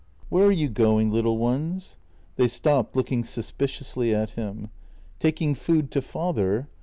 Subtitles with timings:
[0.29, 1.95] "Where are you going, little ones?"
[2.35, 4.71] They stopped, looking suspiciously at him."
[5.19, 6.67] Taking food to father?